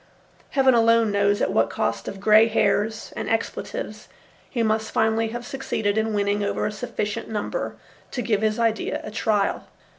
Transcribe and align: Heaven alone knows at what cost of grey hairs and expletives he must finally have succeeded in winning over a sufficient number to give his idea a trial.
Heaven 0.49 0.73
alone 0.73 1.11
knows 1.11 1.43
at 1.43 1.51
what 1.51 1.69
cost 1.69 2.07
of 2.07 2.19
grey 2.19 2.47
hairs 2.47 3.13
and 3.15 3.29
expletives 3.29 4.07
he 4.49 4.63
must 4.63 4.89
finally 4.89 5.27
have 5.27 5.45
succeeded 5.45 5.95
in 5.95 6.15
winning 6.15 6.43
over 6.43 6.65
a 6.65 6.71
sufficient 6.71 7.29
number 7.29 7.75
to 8.09 8.23
give 8.23 8.41
his 8.41 8.57
idea 8.57 9.01
a 9.03 9.11
trial. 9.11 9.67